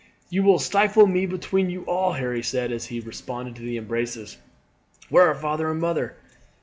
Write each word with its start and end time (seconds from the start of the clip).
"You 0.31 0.41
will 0.41 0.57
stifle 0.57 1.05
me 1.05 1.27
between 1.27 1.69
you 1.69 1.83
all," 1.83 2.13
Harry 2.13 2.41
said, 2.41 2.71
after 2.73 2.87
he 2.89 2.95
had 2.95 3.05
responded 3.05 3.55
to 3.57 3.61
the 3.61 3.77
embraces. 3.77 4.37
"Where 5.09 5.27
are 5.27 5.35
father 5.35 5.69
and 5.69 5.79
mother?" 5.79 6.15